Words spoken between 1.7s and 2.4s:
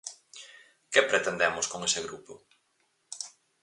con ese grupo?